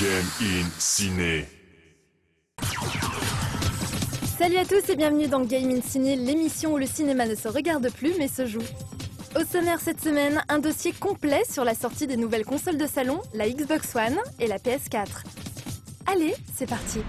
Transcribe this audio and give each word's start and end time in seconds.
Game 0.00 0.30
in 0.40 0.66
Ciné. 0.78 1.46
Salut 4.38 4.56
à 4.56 4.64
tous 4.64 4.88
et 4.88 4.96
bienvenue 4.96 5.28
dans 5.28 5.40
Game 5.40 5.68
in 5.68 5.82
Ciné, 5.82 6.16
l'émission 6.16 6.72
où 6.72 6.78
le 6.78 6.86
cinéma 6.86 7.26
ne 7.26 7.34
se 7.34 7.48
regarde 7.48 7.92
plus 7.92 8.14
mais 8.16 8.28
se 8.28 8.46
joue. 8.46 8.62
Au 9.38 9.44
sommaire 9.44 9.78
cette 9.78 10.00
semaine, 10.00 10.42
un 10.48 10.58
dossier 10.58 10.92
complet 10.92 11.42
sur 11.50 11.64
la 11.64 11.74
sortie 11.74 12.06
des 12.06 12.16
nouvelles 12.16 12.46
consoles 12.46 12.78
de 12.78 12.86
salon, 12.86 13.20
la 13.34 13.50
Xbox 13.50 13.94
One 13.94 14.16
et 14.38 14.46
la 14.46 14.56
PS4. 14.56 15.24
Allez, 16.06 16.34
c'est 16.56 16.68
parti 16.68 17.00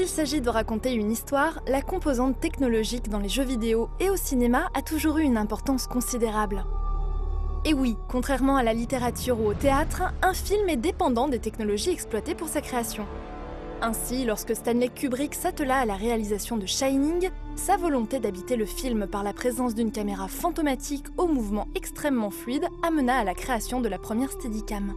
il 0.00 0.08
s'agit 0.08 0.40
de 0.40 0.48
raconter 0.48 0.94
une 0.94 1.10
histoire, 1.10 1.60
la 1.66 1.82
composante 1.82 2.40
technologique 2.40 3.10
dans 3.10 3.18
les 3.18 3.28
jeux 3.28 3.44
vidéo 3.44 3.90
et 4.00 4.08
au 4.08 4.16
cinéma 4.16 4.70
a 4.72 4.80
toujours 4.80 5.18
eu 5.18 5.22
une 5.22 5.36
importance 5.36 5.86
considérable. 5.86 6.64
Et 7.66 7.74
oui, 7.74 7.96
contrairement 8.08 8.56
à 8.56 8.62
la 8.62 8.72
littérature 8.72 9.38
ou 9.38 9.48
au 9.48 9.54
théâtre, 9.54 10.02
un 10.22 10.32
film 10.32 10.70
est 10.70 10.78
dépendant 10.78 11.28
des 11.28 11.38
technologies 11.38 11.90
exploitées 11.90 12.34
pour 12.34 12.48
sa 12.48 12.62
création. 12.62 13.04
Ainsi, 13.82 14.24
lorsque 14.24 14.56
Stanley 14.56 14.88
Kubrick 14.88 15.34
s'attela 15.34 15.78
à 15.78 15.84
la 15.84 15.96
réalisation 15.96 16.56
de 16.56 16.66
Shining, 16.66 17.28
sa 17.56 17.76
volonté 17.76 18.20
d'habiter 18.20 18.56
le 18.56 18.66
film 18.66 19.06
par 19.06 19.22
la 19.22 19.34
présence 19.34 19.74
d'une 19.74 19.92
caméra 19.92 20.28
fantomatique 20.28 21.06
au 21.18 21.26
mouvement 21.26 21.68
extrêmement 21.74 22.30
fluide 22.30 22.66
amena 22.82 23.18
à 23.18 23.24
la 23.24 23.34
création 23.34 23.82
de 23.82 23.88
la 23.88 23.98
première 23.98 24.32
Steadicam. 24.32 24.94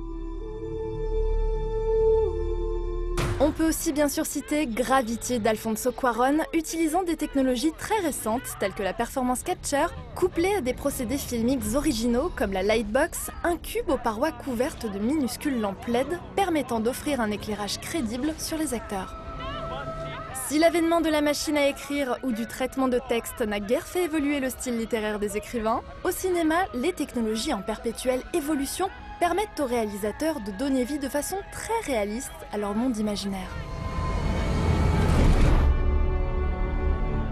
On 3.46 3.52
peut 3.52 3.68
aussi 3.68 3.92
bien 3.92 4.08
sûr 4.08 4.26
citer 4.26 4.68
Gravity 4.68 5.38
d'Alfonso 5.38 5.92
Cuaron, 5.92 6.38
utilisant 6.54 7.04
des 7.04 7.18
technologies 7.18 7.74
très 7.78 8.00
récentes 8.00 8.56
telles 8.58 8.72
que 8.72 8.84
la 8.84 8.94
performance 8.94 9.44
capture, 9.44 9.94
couplée 10.16 10.56
à 10.56 10.62
des 10.62 10.74
procédés 10.74 11.18
filmiques 11.18 11.76
originaux 11.76 12.32
comme 12.38 12.54
la 12.54 12.64
lightbox, 12.64 13.32
un 13.44 13.58
cube 13.58 13.90
aux 13.90 13.98
parois 13.98 14.32
couvertes 14.32 14.90
de 14.90 14.98
minuscules 14.98 15.60
lampes 15.60 15.88
LED 15.88 16.08
permettant 16.38 16.80
d'offrir 16.80 17.20
un 17.20 17.32
éclairage 17.32 17.82
crédible 17.82 18.34
sur 18.38 18.58
les 18.58 18.74
acteurs. 18.74 19.14
Si 20.48 20.58
l'avènement 20.58 21.02
de 21.02 21.10
la 21.10 21.20
machine 21.20 21.58
à 21.58 21.68
écrire 21.68 22.18
ou 22.24 22.32
du 22.32 22.48
traitement 22.48 22.88
de 22.88 23.02
texte 23.10 23.42
n'a 23.42 23.60
guère 23.60 23.88
fait 23.88 24.06
évoluer 24.06 24.40
le 24.40 24.52
style 24.52 24.78
littéraire 24.78 25.20
des 25.20 25.36
écrivains, 25.36 25.82
au 26.06 26.12
cinéma, 26.12 26.60
les 26.74 26.94
technologies 26.94 27.54
en 27.54 27.62
perpétuelle 27.62 28.24
évolution 28.34 28.90
permettent 29.24 29.62
aux 29.62 29.66
réalisateurs 29.66 30.42
de 30.42 30.52
donner 30.52 30.84
vie 30.84 31.00
de 31.00 31.08
façon 31.08 31.38
très 31.50 31.80
réaliste 31.86 32.34
à 32.52 32.58
leur 32.58 32.76
monde 32.76 32.98
imaginaire. 32.98 33.48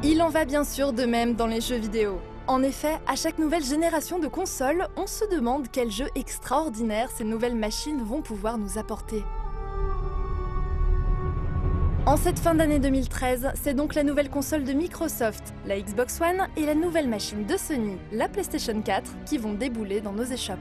Il 0.01 0.21
en 0.21 0.29
va 0.29 0.45
bien 0.45 0.63
sûr 0.63 0.93
de 0.93 1.03
même 1.03 1.35
dans 1.35 1.47
les 1.47 1.59
jeux 1.59 1.75
vidéo. 1.75 2.21
En 2.47 2.63
effet, 2.63 2.97
à 3.07 3.17
chaque 3.17 3.39
nouvelle 3.39 3.65
génération 3.65 4.19
de 4.19 4.29
consoles, 4.29 4.87
on 4.95 5.05
se 5.05 5.25
demande 5.35 5.67
quel 5.69 5.91
jeu 5.91 6.07
extraordinaire 6.15 7.09
ces 7.11 7.25
nouvelles 7.25 7.57
machines 7.57 8.01
vont 8.01 8.21
pouvoir 8.21 8.57
nous 8.57 8.77
apporter. 8.77 9.21
En 12.05 12.15
cette 12.15 12.39
fin 12.39 12.55
d'année 12.55 12.79
2013, 12.79 13.49
c'est 13.61 13.73
donc 13.73 13.95
la 13.95 14.03
nouvelle 14.03 14.29
console 14.29 14.63
de 14.63 14.71
Microsoft, 14.71 15.53
la 15.65 15.77
Xbox 15.77 16.21
One, 16.21 16.47
et 16.55 16.65
la 16.65 16.73
nouvelle 16.73 17.09
machine 17.09 17.45
de 17.45 17.57
Sony, 17.57 17.97
la 18.13 18.29
PlayStation 18.29 18.81
4, 18.81 19.11
qui 19.25 19.37
vont 19.37 19.51
débouler 19.51 19.99
dans 19.99 20.13
nos 20.13 20.23
échoppes. 20.23 20.57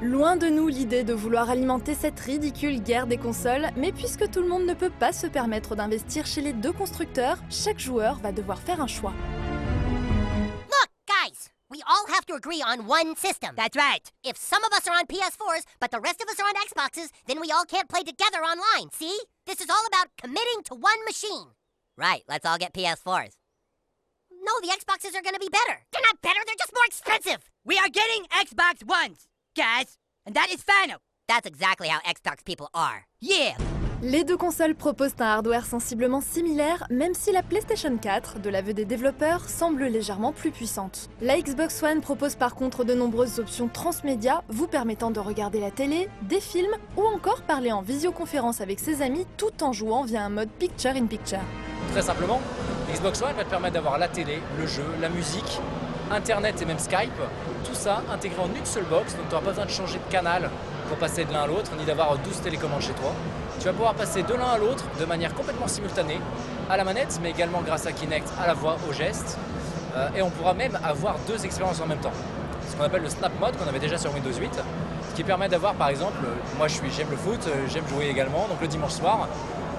Loin 0.00 0.36
de 0.36 0.46
nous 0.46 0.68
l'idée 0.68 1.02
de 1.02 1.12
vouloir 1.12 1.50
alimenter 1.50 1.92
cette 1.92 2.20
ridicule 2.20 2.80
guerre 2.80 3.08
des 3.08 3.18
consoles, 3.18 3.66
mais 3.76 3.90
puisque 3.90 4.30
tout 4.30 4.40
le 4.40 4.46
monde 4.46 4.64
ne 4.64 4.74
peut 4.74 4.90
pas 4.90 5.12
se 5.12 5.26
permettre 5.26 5.74
d'investir 5.74 6.24
chez 6.24 6.40
les 6.40 6.52
deux 6.52 6.72
constructeurs, 6.72 7.38
chaque 7.50 7.80
joueur 7.80 8.20
va 8.20 8.30
devoir 8.30 8.60
faire 8.60 8.80
un 8.80 8.86
choix. 8.86 9.12
Look, 10.70 10.90
guys, 11.08 11.50
we 11.68 11.82
all 11.88 12.14
have 12.14 12.24
to 12.26 12.36
agree 12.36 12.62
on 12.62 12.86
one 12.86 13.16
system. 13.16 13.56
That's 13.56 13.76
right. 13.76 14.08
If 14.22 14.36
some 14.36 14.62
of 14.62 14.70
us 14.72 14.86
are 14.86 14.94
on 14.94 15.06
PS4s, 15.06 15.64
but 15.80 15.90
the 15.90 16.00
rest 16.00 16.22
of 16.22 16.28
us 16.28 16.38
are 16.38 16.46
on 16.46 16.54
Xboxes, 16.54 17.10
then 17.26 17.40
we 17.40 17.50
all 17.50 17.64
can't 17.64 17.88
play 17.88 18.04
together 18.04 18.38
online, 18.38 18.90
see? 18.92 19.18
This 19.46 19.60
is 19.60 19.68
all 19.68 19.84
about 19.88 20.14
committing 20.16 20.62
to 20.66 20.74
one 20.76 21.04
machine. 21.06 21.56
Right, 21.96 22.22
let's 22.28 22.46
all 22.46 22.56
get 22.56 22.72
PS4s. 22.72 23.34
No, 24.30 24.52
the 24.62 24.68
Xboxes 24.68 25.18
are 25.18 25.22
gonna 25.22 25.40
be 25.40 25.50
better. 25.50 25.82
They're 25.92 26.06
not 26.06 26.22
better, 26.22 26.38
they're 26.46 26.54
just 26.56 26.72
more 26.72 26.86
expensive. 26.86 27.50
We 27.64 27.76
are 27.78 27.90
getting 27.90 28.24
Xbox 28.30 28.82
Ones, 28.86 29.26
guys. 29.58 29.98
And 30.24 30.34
that 30.34 30.48
is 30.52 30.62
final. 30.62 30.98
That's 31.26 31.46
exactly 31.46 31.88
how 31.88 31.98
Xbox 32.08 32.44
people 32.44 32.68
are. 32.72 33.04
Yeah. 33.20 33.56
Les 34.00 34.22
deux 34.22 34.36
consoles 34.36 34.76
proposent 34.76 35.16
un 35.18 35.24
hardware 35.24 35.66
sensiblement 35.66 36.20
similaire, 36.20 36.86
même 36.88 37.14
si 37.14 37.32
la 37.32 37.42
PlayStation 37.42 37.98
4, 37.98 38.38
de 38.38 38.48
l'aveu 38.48 38.72
des 38.72 38.84
développeurs, 38.84 39.48
semble 39.48 39.86
légèrement 39.86 40.32
plus 40.32 40.52
puissante. 40.52 41.10
La 41.20 41.36
Xbox 41.40 41.82
One 41.82 42.00
propose 42.00 42.36
par 42.36 42.54
contre 42.54 42.84
de 42.84 42.94
nombreuses 42.94 43.40
options 43.40 43.66
transmédia, 43.66 44.44
vous 44.48 44.68
permettant 44.68 45.10
de 45.10 45.18
regarder 45.18 45.58
la 45.58 45.72
télé, 45.72 46.08
des 46.22 46.40
films 46.40 46.76
ou 46.96 47.02
encore 47.02 47.42
parler 47.42 47.72
en 47.72 47.82
visioconférence 47.82 48.60
avec 48.60 48.78
ses 48.78 49.02
amis 49.02 49.26
tout 49.36 49.64
en 49.64 49.72
jouant 49.72 50.04
via 50.04 50.22
un 50.22 50.30
mode 50.30 50.50
picture-in-picture. 50.50 51.42
Très 51.90 52.02
simplement, 52.02 52.40
Xbox 52.94 53.20
One 53.20 53.34
va 53.34 53.44
te 53.44 53.50
permettre 53.50 53.74
d'avoir 53.74 53.98
la 53.98 54.06
télé, 54.06 54.38
le 54.60 54.66
jeu, 54.68 54.86
la 55.00 55.08
musique, 55.08 55.60
Internet 56.10 56.60
et 56.62 56.64
même 56.64 56.78
Skype, 56.78 57.12
tout 57.64 57.74
ça 57.74 58.02
intégré 58.12 58.40
en 58.40 58.48
une 58.54 58.64
seule 58.64 58.84
box, 58.84 59.14
donc 59.14 59.28
tu 59.28 59.34
n'auras 59.34 59.44
pas 59.44 59.50
besoin 59.50 59.66
de 59.66 59.70
changer 59.70 59.98
de 59.98 60.12
canal 60.12 60.50
pour 60.88 60.96
passer 60.96 61.24
de 61.24 61.32
l'un 61.32 61.42
à 61.42 61.46
l'autre, 61.46 61.70
ni 61.78 61.84
d'avoir 61.84 62.16
12 62.16 62.40
télécommandes 62.40 62.80
chez 62.80 62.92
toi. 62.92 63.12
Tu 63.58 63.66
vas 63.66 63.72
pouvoir 63.72 63.94
passer 63.94 64.22
de 64.22 64.32
l'un 64.32 64.46
à 64.46 64.58
l'autre 64.58 64.84
de 64.98 65.04
manière 65.04 65.34
complètement 65.34 65.68
simultanée, 65.68 66.20
à 66.70 66.76
la 66.76 66.84
manette, 66.84 67.18
mais 67.22 67.30
également 67.30 67.60
grâce 67.60 67.86
à 67.86 67.92
Kinect, 67.92 68.26
à 68.40 68.46
la 68.46 68.54
voix, 68.54 68.76
au 68.88 68.92
geste. 68.92 69.36
Euh, 69.96 70.08
et 70.16 70.22
on 70.22 70.30
pourra 70.30 70.54
même 70.54 70.78
avoir 70.82 71.16
deux 71.26 71.44
expériences 71.44 71.80
en 71.80 71.86
même 71.86 71.98
temps. 71.98 72.12
Ce 72.70 72.76
qu'on 72.76 72.84
appelle 72.84 73.02
le 73.02 73.08
Snap 73.08 73.32
Mode 73.40 73.56
qu'on 73.56 73.68
avait 73.68 73.78
déjà 73.78 73.98
sur 73.98 74.14
Windows 74.14 74.32
8, 74.32 74.50
qui 75.14 75.24
permet 75.24 75.48
d'avoir 75.48 75.74
par 75.74 75.88
exemple, 75.88 76.18
moi 76.56 76.68
je 76.68 76.74
suis, 76.74 76.90
j'aime 76.90 77.10
le 77.10 77.16
foot, 77.16 77.40
euh, 77.46 77.66
j'aime 77.68 77.86
jouer 77.88 78.08
également, 78.08 78.46
donc 78.48 78.60
le 78.60 78.68
dimanche 78.68 78.92
soir, 78.92 79.28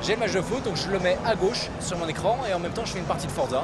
j'ai 0.01 0.13
le 0.13 0.19
match 0.19 0.33
de 0.33 0.41
foot, 0.41 0.63
donc 0.63 0.75
je 0.75 0.89
le 0.89 0.99
mets 0.99 1.17
à 1.25 1.35
gauche 1.35 1.69
sur 1.79 1.97
mon 1.97 2.07
écran 2.07 2.37
et 2.49 2.53
en 2.53 2.59
même 2.59 2.71
temps 2.71 2.85
je 2.85 2.91
fais 2.91 2.99
une 2.99 3.05
partie 3.05 3.27
de 3.27 3.31
Forza. 3.31 3.63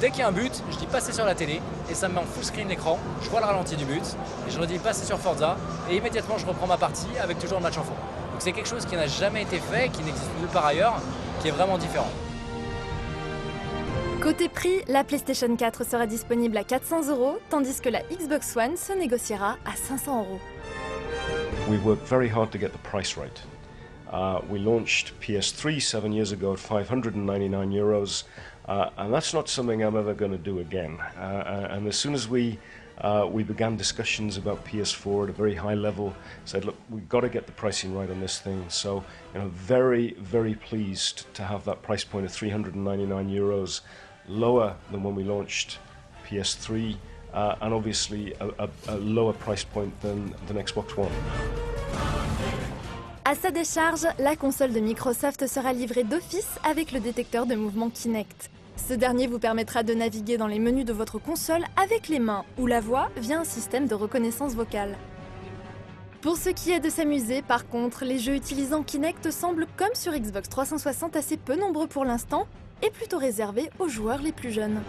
Dès 0.00 0.10
qu'il 0.10 0.20
y 0.20 0.22
a 0.22 0.28
un 0.28 0.32
but, 0.32 0.62
je 0.70 0.76
dis 0.76 0.86
passer 0.86 1.12
sur 1.12 1.24
la 1.24 1.34
télé 1.34 1.60
et 1.90 1.94
ça 1.94 2.08
me 2.08 2.14
met 2.14 2.20
en 2.20 2.24
full 2.24 2.44
screen 2.44 2.68
l'écran, 2.68 3.00
je 3.20 3.28
vois 3.30 3.40
le 3.40 3.46
ralenti 3.46 3.74
du 3.74 3.84
but 3.84 4.04
et 4.46 4.50
je 4.50 4.60
redis 4.60 4.78
passer 4.78 5.04
sur 5.04 5.18
Forza 5.18 5.56
et 5.90 5.96
immédiatement 5.96 6.38
je 6.38 6.46
reprends 6.46 6.68
ma 6.68 6.76
partie 6.76 7.08
avec 7.20 7.40
toujours 7.40 7.58
le 7.58 7.64
match 7.64 7.78
en 7.78 7.82
fond. 7.82 7.96
Donc 8.32 8.40
c'est 8.40 8.52
quelque 8.52 8.68
chose 8.68 8.86
qui 8.86 8.94
n'a 8.94 9.08
jamais 9.08 9.42
été 9.42 9.58
fait, 9.58 9.88
qui 9.88 10.04
n'existe 10.04 10.30
nulle 10.38 10.48
part 10.50 10.66
ailleurs, 10.66 11.00
qui 11.42 11.48
est 11.48 11.50
vraiment 11.50 11.78
différent. 11.78 12.10
Côté 14.22 14.48
prix, 14.48 14.82
la 14.86 15.02
PlayStation 15.02 15.56
4 15.56 15.84
sera 15.84 16.06
disponible 16.06 16.56
à 16.56 16.62
400 16.62 17.08
euros, 17.10 17.38
tandis 17.50 17.80
que 17.80 17.88
la 17.88 18.02
Xbox 18.02 18.56
One 18.56 18.76
se 18.76 18.92
négociera 18.92 19.56
à 19.64 19.74
500 19.74 20.20
euros. 20.20 20.40
We 21.68 21.80
worked 21.84 22.06
very 22.06 22.28
hard 22.28 22.50
to 22.50 22.58
get 22.58 22.68
the 22.68 22.88
price 22.88 23.16
right. 23.16 23.42
Uh, 24.10 24.40
we 24.48 24.58
launched 24.58 25.18
PS3 25.20 25.80
seven 25.82 26.12
years 26.12 26.32
ago 26.32 26.52
at 26.52 26.58
599 26.58 27.70
euros, 27.72 28.24
uh, 28.66 28.90
and 28.96 29.12
that's 29.12 29.34
not 29.34 29.48
something 29.48 29.82
I'm 29.82 29.96
ever 29.96 30.14
going 30.14 30.32
to 30.32 30.38
do 30.38 30.60
again. 30.60 30.98
Uh, 31.16 31.68
and 31.70 31.86
as 31.86 31.96
soon 31.96 32.14
as 32.14 32.28
we 32.28 32.58
uh, 33.00 33.28
we 33.30 33.44
began 33.44 33.76
discussions 33.76 34.36
about 34.36 34.64
PS4 34.64 35.24
at 35.24 35.30
a 35.30 35.32
very 35.32 35.54
high 35.54 35.74
level. 35.74 36.14
Said, 36.44 36.64
look, 36.64 36.76
we've 36.90 37.08
got 37.08 37.20
to 37.20 37.28
get 37.28 37.46
the 37.46 37.52
pricing 37.52 37.94
right 37.94 38.10
on 38.10 38.20
this 38.20 38.40
thing. 38.40 38.64
So, 38.68 39.04
you 39.34 39.40
know, 39.40 39.48
very, 39.48 40.14
very 40.14 40.54
pleased 40.54 41.32
to 41.34 41.44
have 41.44 41.64
that 41.66 41.82
price 41.82 42.04
point 42.04 42.26
of 42.26 42.32
399 42.32 43.30
euros, 43.30 43.82
lower 44.26 44.76
than 44.90 45.02
when 45.02 45.14
we 45.14 45.22
launched 45.22 45.78
PS3, 46.26 46.96
uh, 47.32 47.54
and 47.60 47.72
obviously 47.72 48.34
a, 48.40 48.48
a, 48.64 48.68
a 48.88 48.96
lower 48.96 49.32
price 49.32 49.64
point 49.64 49.98
than 50.00 50.34
the 50.48 50.54
Xbox 50.54 50.96
One. 50.96 51.67
À 53.30 53.34
sa 53.34 53.50
décharge, 53.50 54.06
la 54.18 54.36
console 54.36 54.72
de 54.72 54.80
Microsoft 54.80 55.46
sera 55.46 55.74
livrée 55.74 56.02
d'office 56.02 56.48
avec 56.64 56.92
le 56.92 56.98
détecteur 56.98 57.44
de 57.44 57.56
mouvement 57.56 57.90
Kinect. 57.90 58.48
Ce 58.76 58.94
dernier 58.94 59.26
vous 59.26 59.38
permettra 59.38 59.82
de 59.82 59.92
naviguer 59.92 60.38
dans 60.38 60.46
les 60.46 60.58
menus 60.58 60.86
de 60.86 60.94
votre 60.94 61.18
console 61.18 61.62
avec 61.76 62.08
les 62.08 62.20
mains 62.20 62.46
ou 62.56 62.66
la 62.66 62.80
voix 62.80 63.10
via 63.18 63.38
un 63.38 63.44
système 63.44 63.86
de 63.86 63.94
reconnaissance 63.94 64.54
vocale. 64.54 64.96
Pour 66.22 66.38
ce 66.38 66.48
qui 66.48 66.70
est 66.70 66.80
de 66.80 66.88
s'amuser, 66.88 67.42
par 67.42 67.68
contre, 67.68 68.06
les 68.06 68.18
jeux 68.18 68.34
utilisant 68.34 68.82
Kinect 68.82 69.30
semblent, 69.30 69.66
comme 69.76 69.92
sur 69.92 70.14
Xbox 70.14 70.48
360, 70.48 71.14
assez 71.14 71.36
peu 71.36 71.54
nombreux 71.54 71.86
pour 71.86 72.06
l'instant 72.06 72.46
et 72.82 72.88
plutôt 72.88 73.18
réservés 73.18 73.68
aux 73.78 73.88
joueurs 73.88 74.22
les 74.22 74.32
plus 74.32 74.52
jeunes. 74.52 74.80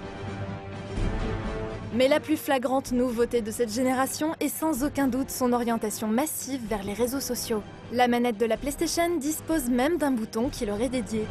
Mais 1.93 2.07
la 2.07 2.19
plus 2.19 2.37
flagrante 2.37 2.91
nouveauté 2.91 3.41
de 3.41 3.49
cette 3.49 3.73
génération 3.73 4.35
est 4.39 4.49
sans 4.49 4.83
aucun 4.83 5.07
doute 5.07 5.31
son 5.31 5.53
orientation 5.53 6.07
massive 6.07 6.61
vers 6.69 6.83
les 6.83 6.93
réseaux 6.93 7.19
sociaux. 7.19 7.63
La 7.91 8.07
manette 8.07 8.37
de 8.37 8.45
la 8.45 8.57
PlayStation 8.57 9.17
dispose 9.17 9.69
même 9.69 9.97
d'un 9.97 10.11
bouton 10.11 10.49
qui 10.49 10.65
leur 10.65 10.79
est 10.81 10.89
dédié. 10.89 11.25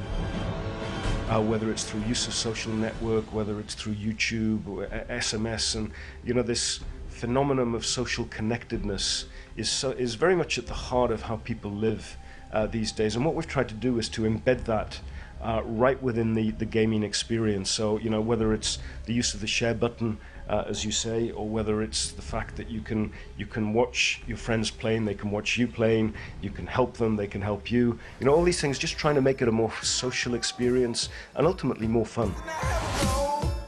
uh, 1.30 1.40
whether 1.40 1.70
it's 1.70 1.84
through 1.84 2.02
use 2.08 2.26
of 2.26 2.34
social 2.34 2.72
network, 2.72 3.24
whether 3.32 3.60
it's 3.60 3.74
through 3.74 3.94
YouTube, 3.94 4.66
or 4.66 4.86
SMS, 5.10 5.74
and 5.74 5.90
you 6.24 6.34
know 6.34 6.42
this 6.42 6.80
phenomenon 7.08 7.74
of 7.74 7.84
social 7.84 8.24
connectedness 8.26 9.26
is 9.56 9.68
so, 9.68 9.90
is 9.90 10.14
very 10.14 10.36
much 10.36 10.58
at 10.58 10.66
the 10.66 10.74
heart 10.74 11.10
of 11.10 11.22
how 11.22 11.36
people 11.36 11.70
live 11.70 12.16
uh, 12.52 12.66
these 12.66 12.92
days. 12.92 13.16
And 13.16 13.24
what 13.24 13.34
we've 13.34 13.46
tried 13.46 13.68
to 13.68 13.74
do 13.74 13.98
is 13.98 14.08
to 14.10 14.22
embed 14.22 14.64
that. 14.64 15.00
Uh, 15.40 15.62
right 15.64 16.02
within 16.02 16.34
the 16.34 16.50
gaming 16.64 17.04
experience. 17.04 17.70
So, 17.70 17.96
you 17.98 18.10
know, 18.10 18.20
whether 18.20 18.52
it's 18.52 18.80
the 19.04 19.14
use 19.14 19.34
of 19.34 19.40
the 19.40 19.46
share 19.46 19.72
button 19.72 20.18
uh, 20.48 20.64
as 20.68 20.84
you 20.84 20.92
say, 20.92 21.30
or 21.30 21.46
whether 21.48 21.82
it's 21.82 22.12
the 22.12 22.22
fact 22.22 22.56
that 22.56 22.70
you 22.70 22.80
can 22.80 23.12
you 23.36 23.46
can 23.46 23.72
watch 23.72 24.22
your 24.26 24.36
friends 24.36 24.70
playing, 24.70 25.04
they 25.04 25.14
can 25.14 25.30
watch 25.30 25.58
you 25.58 25.66
playing, 25.66 26.14
you 26.42 26.50
can 26.50 26.66
help 26.66 26.96
them, 26.96 27.16
they 27.16 27.26
can 27.26 27.42
help 27.42 27.70
you. 27.70 27.98
You 28.20 28.26
know, 28.26 28.34
all 28.34 28.44
these 28.44 28.60
things, 28.60 28.78
just 28.78 28.96
trying 28.98 29.14
to 29.16 29.22
make 29.22 29.42
it 29.42 29.48
a 29.48 29.52
more 29.52 29.72
social 29.82 30.34
experience 30.34 31.08
and 31.36 31.46
ultimately 31.46 31.86
more 31.86 32.06
fun. 32.06 32.32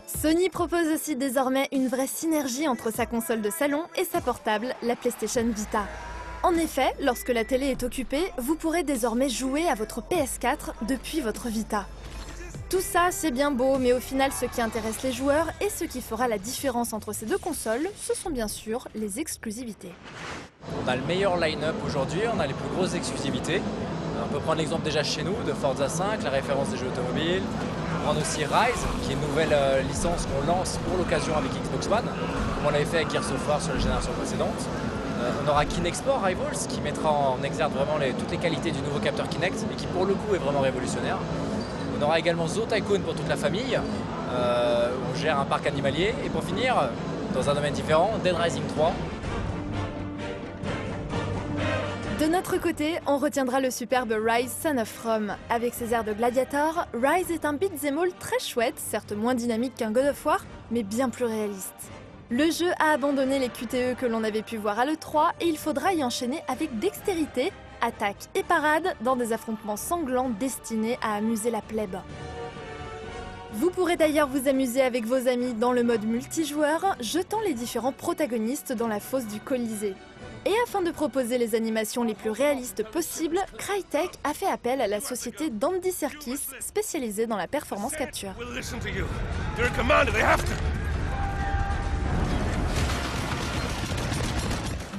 Sony 0.06 0.50
propose 0.50 0.88
aussi 0.88 1.16
désormais 1.16 1.68
une 1.72 1.88
vraie 1.88 2.06
synergie 2.06 2.68
entre 2.68 2.92
sa 2.92 3.06
console 3.06 3.40
de 3.40 3.48
salon 3.48 3.84
et 3.96 4.04
sa 4.04 4.20
portable, 4.20 4.74
la 4.82 4.94
PlayStation 4.94 5.46
Vita. 5.48 5.86
En 6.42 6.54
effet, 6.56 6.94
lorsque 7.00 7.28
la 7.28 7.44
télé 7.44 7.66
est 7.66 7.82
occupée, 7.82 8.32
vous 8.38 8.54
pourrez 8.54 8.82
désormais 8.82 9.28
jouer 9.28 9.66
à 9.68 9.74
votre 9.74 10.02
PS4 10.02 10.72
depuis 10.86 11.20
votre 11.20 11.48
Vita. 11.48 11.86
Tout 12.70 12.80
ça, 12.80 13.08
c'est 13.10 13.32
bien 13.32 13.50
beau, 13.50 13.78
mais 13.78 13.92
au 13.92 13.98
final, 13.98 14.30
ce 14.30 14.46
qui 14.46 14.60
intéresse 14.60 15.02
les 15.02 15.10
joueurs 15.10 15.48
et 15.60 15.68
ce 15.68 15.82
qui 15.82 16.00
fera 16.00 16.28
la 16.28 16.38
différence 16.38 16.92
entre 16.92 17.12
ces 17.12 17.26
deux 17.26 17.36
consoles, 17.36 17.88
ce 18.00 18.14
sont 18.14 18.30
bien 18.30 18.46
sûr 18.46 18.86
les 18.94 19.18
exclusivités. 19.18 19.90
On 20.84 20.88
a 20.88 20.94
le 20.94 21.02
meilleur 21.02 21.36
line-up 21.36 21.74
aujourd'hui, 21.84 22.20
on 22.32 22.38
a 22.38 22.46
les 22.46 22.54
plus 22.54 22.68
grosses 22.68 22.94
exclusivités. 22.94 23.60
On 24.24 24.32
peut 24.32 24.38
prendre 24.38 24.58
l'exemple 24.58 24.84
déjà 24.84 25.02
chez 25.02 25.24
nous 25.24 25.34
de 25.44 25.52
Forza 25.52 25.88
5, 25.88 26.22
la 26.22 26.30
référence 26.30 26.68
des 26.68 26.76
jeux 26.76 26.86
automobiles, 26.86 27.42
on 28.06 28.10
a 28.10 28.20
aussi 28.20 28.44
Rise, 28.44 28.86
qui 29.02 29.10
est 29.10 29.14
une 29.14 29.20
nouvelle 29.20 29.52
euh, 29.52 29.82
licence 29.82 30.26
qu'on 30.26 30.46
lance 30.46 30.78
pour 30.86 30.96
l'occasion 30.96 31.36
avec 31.36 31.50
Xbox 31.50 31.88
One, 31.88 32.06
comme 32.06 32.66
on 32.66 32.70
l'avait 32.70 32.84
fait 32.84 32.98
avec 32.98 33.10
Gears 33.10 33.32
of 33.32 33.48
War 33.48 33.60
sur 33.60 33.74
la 33.74 33.80
génération 33.80 34.12
précédente. 34.12 34.62
Euh, 35.20 35.32
on 35.44 35.50
aura 35.50 35.64
Kinexport 35.64 36.22
Rivals, 36.22 36.68
qui 36.68 36.80
mettra 36.82 37.10
en 37.10 37.42
exergue 37.42 37.72
vraiment 37.72 37.98
toutes 38.16 38.30
les 38.30 38.38
qualités 38.38 38.70
du 38.70 38.80
nouveau 38.82 39.00
capteur 39.00 39.28
Kinect, 39.28 39.66
et 39.72 39.74
qui 39.74 39.86
pour 39.88 40.06
le 40.06 40.14
coup 40.14 40.36
est 40.36 40.38
vraiment 40.38 40.60
révolutionnaire. 40.60 41.18
On 42.00 42.04
aura 42.04 42.18
également 42.18 42.48
Zo 42.48 42.64
Tycoon 42.64 43.00
pour 43.00 43.14
toute 43.14 43.28
la 43.28 43.36
famille, 43.36 43.78
euh, 44.32 44.90
on 45.12 45.18
gère 45.18 45.38
un 45.38 45.44
parc 45.44 45.66
animalier. 45.66 46.14
Et 46.24 46.30
pour 46.30 46.42
finir, 46.42 46.88
dans 47.34 47.50
un 47.50 47.54
domaine 47.54 47.74
différent, 47.74 48.12
Dead 48.24 48.34
Rising 48.34 48.62
3, 48.68 48.94
De 52.18 52.26
notre 52.26 52.56
côté, 52.58 52.98
on 53.06 53.18
retiendra 53.18 53.60
le 53.60 53.70
superbe 53.70 54.14
Rise 54.18 54.54
Son 54.62 54.78
of 54.78 55.04
Rome. 55.04 55.34
Avec 55.50 55.74
ses 55.74 55.92
airs 55.92 56.04
de 56.04 56.14
gladiator, 56.14 56.86
Rise 56.94 57.30
est 57.30 57.44
un 57.44 57.52
beat'em 57.52 57.98
all 57.98 58.12
très 58.18 58.38
chouette, 58.38 58.78
certes 58.78 59.12
moins 59.12 59.34
dynamique 59.34 59.74
qu'un 59.74 59.90
God 59.90 60.06
of 60.06 60.24
War, 60.24 60.44
mais 60.70 60.82
bien 60.82 61.10
plus 61.10 61.26
réaliste. 61.26 61.90
Le 62.30 62.50
jeu 62.50 62.70
a 62.78 62.92
abandonné 62.92 63.38
les 63.38 63.48
QTE 63.48 63.98
que 63.98 64.06
l'on 64.06 64.24
avait 64.24 64.42
pu 64.42 64.56
voir 64.56 64.78
à 64.78 64.86
l'E3 64.86 65.32
et 65.40 65.46
il 65.46 65.58
faudra 65.58 65.92
y 65.92 66.02
enchaîner 66.02 66.42
avec 66.48 66.78
dextérité, 66.78 67.52
attaque 67.80 68.28
et 68.34 68.42
parade 68.42 68.94
dans 69.00 69.16
des 69.16 69.32
affrontements 69.32 69.76
sanglants 69.76 70.30
destinés 70.38 70.98
à 71.02 71.14
amuser 71.14 71.50
la 71.50 71.62
plèbe. 71.62 71.96
Vous 73.52 73.70
pourrez 73.70 73.96
d'ailleurs 73.96 74.28
vous 74.28 74.48
amuser 74.48 74.80
avec 74.80 75.04
vos 75.04 75.26
amis 75.26 75.54
dans 75.54 75.72
le 75.72 75.82
mode 75.82 76.04
multijoueur, 76.04 76.96
jetant 77.00 77.40
les 77.40 77.52
différents 77.52 77.92
protagonistes 77.92 78.72
dans 78.72 78.86
la 78.86 79.00
fosse 79.00 79.26
du 79.26 79.40
Colisée. 79.40 79.94
Et 80.46 80.52
afin 80.64 80.82
de 80.82 80.90
proposer 80.90 81.36
les 81.36 81.54
animations 81.54 82.02
les 82.04 82.14
plus 82.14 82.30
réalistes 82.30 82.84
possibles, 82.84 83.40
Crytek 83.58 84.10
a 84.24 84.32
fait 84.32 84.46
appel 84.46 84.80
à 84.80 84.86
la 84.86 85.00
société 85.00 85.50
Dandy 85.50 85.92
Serkis, 85.92 86.40
spécialisée 86.60 87.26
dans 87.26 87.36
la 87.36 87.48
performance 87.48 87.92
capture. 87.92 88.32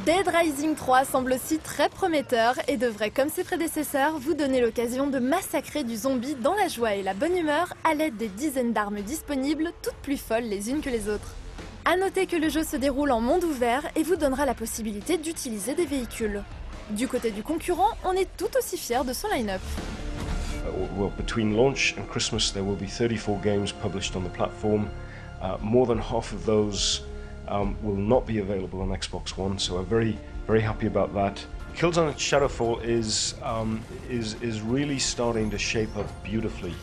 Dead 0.06 0.28
Rising 0.28 0.74
3 0.74 1.06
semble 1.06 1.34
aussi 1.34 1.60
très 1.60 1.88
prometteur 1.88 2.56
et 2.68 2.78
devrait, 2.78 3.12
comme 3.12 3.30
ses 3.30 3.44
prédécesseurs, 3.44 4.18
vous 4.18 4.34
donner 4.34 4.60
l'occasion 4.60 5.06
de 5.06 5.20
massacrer 5.20 5.84
du 5.84 5.96
zombie 5.96 6.34
dans 6.34 6.56
la 6.56 6.68
joie 6.68 6.96
et 6.96 7.04
la 7.04 7.14
bonne 7.14 7.38
humeur 7.38 7.76
à 7.84 7.94
l'aide 7.94 8.18
des 8.18 8.28
dizaines 8.28 8.74
d'armes 8.74 9.02
disponibles, 9.02 9.72
toutes 9.84 9.98
plus 10.02 10.18
folles 10.18 10.46
les 10.46 10.72
unes 10.72 10.82
que 10.82 10.90
les 10.90 11.08
autres. 11.08 11.36
A 11.86 11.98
noter 11.98 12.26
que 12.26 12.36
le 12.36 12.50
jeu 12.50 12.64
se 12.64 12.78
déroule 12.78 13.12
en 13.12 13.22
monde 13.22 13.44
ouvert 13.44 13.84
et 13.96 14.02
vous 14.02 14.16
donnera 14.16 14.48
la 14.48 14.56
possibilité 14.56 15.18
d'utiliser 15.18 15.76
des 15.76 15.86
véhicules. 15.86 16.42
Du 16.90 17.08
côté 17.08 17.30
du 17.30 17.44
concurrent, 17.44 17.92
on 18.04 18.14
est 18.14 18.30
tout 18.38 18.50
aussi 18.58 18.80
fier 18.80 19.06
de 19.06 19.14
son 19.14 19.28
line-up. 19.28 19.62
Uh, 20.66 21.00
well, 21.00 21.12
between 21.16 21.56
launch 21.56 21.94
and 22.00 22.08
Christmas, 22.10 22.52
there 22.52 22.64
will 22.64 22.76
be 22.76 22.88
34 22.88 23.40
games 23.44 23.72
published 23.72 24.16
on 24.16 24.22
the 24.22 24.34
platform. 24.34 24.88
Uh, 25.44 25.58
more 25.62 25.86
than 25.86 26.00
half 26.00 26.34
of 26.34 26.48
those 26.48 27.04
um, 27.52 27.76
will 27.84 27.96
not 27.96 28.26
be 28.26 28.40
available 28.40 28.82
on 28.82 28.90
Xbox 28.90 29.38
One, 29.38 29.60
so 29.60 29.78
I'm 29.78 29.86
very, 29.86 30.18
very 30.48 30.62
happy 30.62 30.88
about 30.88 31.14
that. 31.14 31.46
Killzone 31.76 32.14
Shadowfall 32.14 32.84
is 32.84 33.36
um, 33.44 33.84
is 34.10 34.42
is 34.42 34.62
really 34.62 35.00
starting 35.00 35.50
to 35.52 35.58
shape 35.58 35.96
up 35.98 36.24
beautifully. 36.24 36.74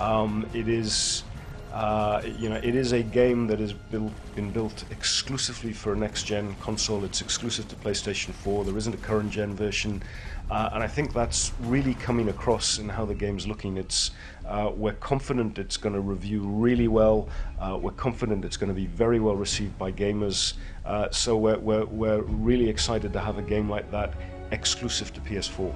Um, 0.00 0.48
it 0.54 0.68
is 0.68 1.24
uh, 1.72 2.20
you 2.38 2.50
know, 2.50 2.56
it 2.56 2.74
is 2.74 2.92
a 2.92 3.02
game 3.02 3.46
that 3.46 3.58
has 3.58 3.72
built, 3.72 4.12
been 4.34 4.50
built 4.50 4.84
exclusively 4.90 5.72
for 5.72 5.94
a 5.94 5.96
next-gen 5.96 6.54
console. 6.56 7.02
It's 7.02 7.22
exclusive 7.22 7.66
to 7.68 7.76
PlayStation 7.76 8.32
4. 8.32 8.64
There 8.64 8.76
isn't 8.76 8.94
a 8.94 8.98
current-gen 8.98 9.54
version, 9.56 10.02
uh, 10.52 10.68
and 10.74 10.82
I 10.82 10.86
think 10.86 11.14
that's 11.14 11.50
really 11.62 11.94
coming 11.94 12.28
across 12.28 12.78
in 12.78 12.86
how 12.86 13.06
the 13.06 13.14
game's 13.14 13.46
looking. 13.46 13.78
It's 13.78 14.10
uh, 14.46 14.70
we're 14.74 15.00
confident 15.00 15.58
it's 15.58 15.78
going 15.78 15.94
to 15.94 16.00
review 16.02 16.42
really 16.42 16.88
well. 16.88 17.30
Uh, 17.58 17.78
we're 17.80 17.92
confident 17.92 18.44
it's 18.44 18.58
going 18.58 18.68
to 18.68 18.74
be 18.74 18.84
very 18.84 19.18
well 19.18 19.34
received 19.34 19.78
by 19.78 19.90
gamers. 19.92 20.52
Uh, 20.84 21.08
so 21.10 21.38
we're, 21.38 21.58
we're, 21.58 21.86
we're 21.86 22.20
really 22.20 22.68
excited 22.68 23.14
to 23.14 23.20
have 23.20 23.38
a 23.38 23.42
game 23.42 23.70
like 23.70 23.90
that 23.90 24.12
exclusive 24.50 25.10
to 25.14 25.22
PS4. 25.22 25.72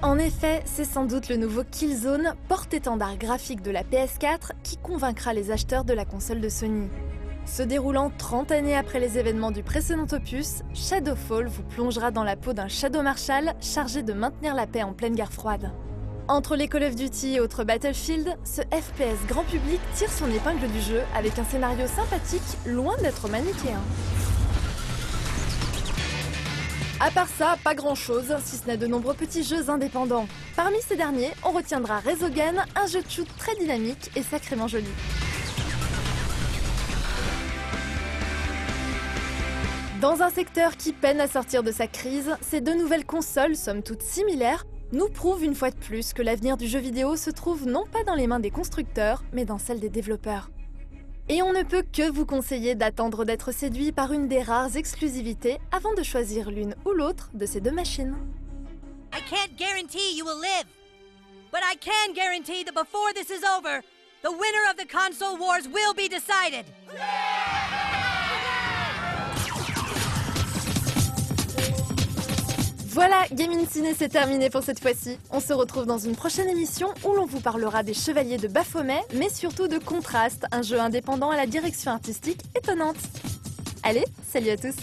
En 0.00 0.20
effet, 0.20 0.62
c'est 0.64 0.84
sans 0.84 1.04
doute 1.06 1.28
le 1.28 1.36
nouveau 1.36 1.64
Killzone, 1.64 2.36
porte-étendard 2.46 3.16
graphique 3.16 3.62
de 3.62 3.72
la 3.72 3.82
PS4, 3.82 4.52
qui 4.62 4.76
convaincra 4.76 5.34
les 5.34 5.50
acheteurs 5.50 5.84
de 5.84 5.94
la 5.94 6.04
console 6.04 6.40
de 6.40 6.48
Sony. 6.48 6.88
Se 7.50 7.62
déroulant 7.62 8.12
30 8.16 8.52
années 8.52 8.76
après 8.76 9.00
les 9.00 9.18
événements 9.18 9.50
du 9.50 9.62
précédent 9.62 10.06
opus, 10.12 10.62
Shadowfall 10.74 11.48
vous 11.48 11.62
plongera 11.62 12.10
dans 12.10 12.22
la 12.22 12.36
peau 12.36 12.52
d'un 12.52 12.68
Shadow 12.68 13.02
Marshal 13.02 13.54
chargé 13.60 14.02
de 14.02 14.12
maintenir 14.12 14.54
la 14.54 14.66
paix 14.66 14.82
en 14.82 14.92
pleine 14.92 15.14
guerre 15.14 15.32
froide. 15.32 15.72
Entre 16.28 16.56
les 16.56 16.68
Call 16.68 16.84
of 16.84 16.94
Duty 16.94 17.34
et 17.34 17.40
autres 17.40 17.64
Battlefield, 17.64 18.36
ce 18.44 18.60
FPS 18.60 19.26
grand 19.26 19.44
public 19.44 19.80
tire 19.94 20.12
son 20.12 20.30
épingle 20.30 20.68
du 20.68 20.80
jeu 20.80 21.00
avec 21.16 21.38
un 21.38 21.44
scénario 21.44 21.86
sympathique, 21.86 22.42
loin 22.66 22.96
d'être 22.98 23.28
manichéen. 23.28 23.80
À 27.00 27.10
part 27.10 27.28
ça, 27.28 27.56
pas 27.64 27.74
grand 27.74 27.94
chose, 27.94 28.36
si 28.44 28.56
ce 28.56 28.66
n'est 28.66 28.76
de 28.76 28.86
nombreux 28.86 29.14
petits 29.14 29.42
jeux 29.42 29.70
indépendants. 29.70 30.28
Parmi 30.54 30.76
ces 30.86 30.96
derniers, 30.96 31.32
on 31.44 31.50
retiendra 31.52 32.00
Resogun, 32.00 32.64
un 32.76 32.86
jeu 32.86 33.00
de 33.02 33.10
shoot 33.10 33.28
très 33.38 33.56
dynamique 33.56 34.10
et 34.16 34.22
sacrément 34.22 34.68
joli. 34.68 34.90
Dans 40.00 40.22
un 40.22 40.30
secteur 40.30 40.76
qui 40.76 40.92
peine 40.92 41.20
à 41.20 41.26
sortir 41.26 41.64
de 41.64 41.72
sa 41.72 41.88
crise, 41.88 42.36
ces 42.40 42.60
deux 42.60 42.76
nouvelles 42.76 43.04
consoles, 43.04 43.56
somme 43.56 43.82
toutes 43.82 44.02
similaires, 44.02 44.64
nous 44.92 45.08
prouvent 45.08 45.42
une 45.42 45.56
fois 45.56 45.72
de 45.72 45.76
plus 45.76 46.12
que 46.12 46.22
l'avenir 46.22 46.56
du 46.56 46.68
jeu 46.68 46.78
vidéo 46.78 47.16
se 47.16 47.30
trouve 47.30 47.66
non 47.66 47.84
pas 47.84 48.04
dans 48.04 48.14
les 48.14 48.28
mains 48.28 48.38
des 48.38 48.52
constructeurs, 48.52 49.24
mais 49.32 49.44
dans 49.44 49.58
celles 49.58 49.80
des 49.80 49.88
développeurs. 49.88 50.50
Et 51.28 51.42
on 51.42 51.52
ne 51.52 51.64
peut 51.64 51.82
que 51.82 52.08
vous 52.08 52.26
conseiller 52.26 52.76
d'attendre 52.76 53.24
d'être 53.24 53.50
séduit 53.50 53.90
par 53.90 54.12
une 54.12 54.28
des 54.28 54.40
rares 54.40 54.76
exclusivités 54.76 55.58
avant 55.72 55.94
de 55.94 56.04
choisir 56.04 56.52
l'une 56.52 56.76
ou 56.86 56.92
l'autre 56.92 57.30
de 57.34 57.44
ces 57.44 57.60
deux 57.60 57.72
machines. 57.72 58.16
I 59.12 59.20
can't 59.28 59.56
guarantee 59.58 60.16
you 60.16 60.24
will 60.24 60.40
live, 60.40 60.66
but 61.50 61.60
I 61.64 61.76
can 61.76 62.14
guarantee 62.14 62.64
that 62.64 62.72
before 62.72 63.12
this 63.14 63.30
is 63.30 63.42
over, 63.58 63.82
the 64.22 64.30
winner 64.30 64.64
of 64.70 64.76
the 64.76 64.86
console 64.86 65.36
wars 65.38 65.66
will 65.66 65.92
be 65.96 66.08
decided. 66.08 66.66
Voilà, 72.98 73.26
Gaming 73.30 73.64
Ciné 73.64 73.94
c'est 73.96 74.08
terminé 74.08 74.50
pour 74.50 74.64
cette 74.64 74.80
fois-ci. 74.80 75.18
On 75.30 75.38
se 75.38 75.52
retrouve 75.52 75.86
dans 75.86 75.98
une 75.98 76.16
prochaine 76.16 76.48
émission 76.48 76.88
où 77.04 77.12
l'on 77.12 77.26
vous 77.26 77.38
parlera 77.38 77.84
des 77.84 77.94
Chevaliers 77.94 78.38
de 78.38 78.48
Baphomet, 78.48 79.02
mais 79.14 79.28
surtout 79.28 79.68
de 79.68 79.78
Contraste, 79.78 80.46
un 80.50 80.62
jeu 80.62 80.80
indépendant 80.80 81.30
à 81.30 81.36
la 81.36 81.46
direction 81.46 81.92
artistique 81.92 82.40
étonnante. 82.56 82.96
Allez, 83.84 84.04
salut 84.28 84.50
à 84.50 84.56
tous 84.56 84.74